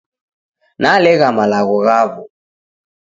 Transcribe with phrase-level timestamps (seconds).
[0.81, 2.21] Nalegha malagho ghaw'o